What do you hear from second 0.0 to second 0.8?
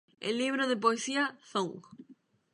El libro de